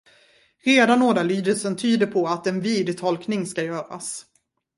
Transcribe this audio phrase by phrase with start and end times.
[0.63, 4.25] Redan ordalydelsen tyder på att en vid tolkning ska göras.